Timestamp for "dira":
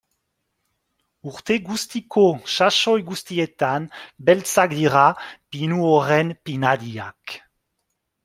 4.79-5.05